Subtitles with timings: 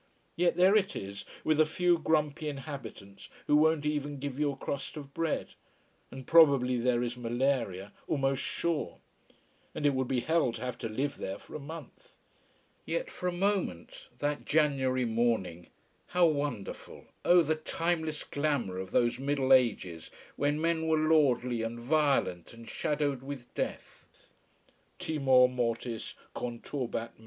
[0.35, 4.55] Yet there it is, with a few grumpy inhabitants who won't even give you a
[4.55, 5.53] crust of bread.
[6.09, 8.97] And probably there is malaria almost sure.
[9.75, 12.15] And it would be hell to have to live there for a month.
[12.83, 15.67] Yet for a moment, that January morning,
[16.07, 21.79] how wonderful, oh, the timeless glamour of those Middle Ages when men were lordly and
[21.79, 24.07] violent and shadowed with death.
[24.97, 27.19] "Timor mortis conturbat me."